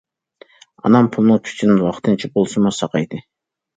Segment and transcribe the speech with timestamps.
[0.83, 3.25] ئانام پۇلنىڭ كۈچىدىن ۋاقتىنچە بولسىمۇ ساقايدى.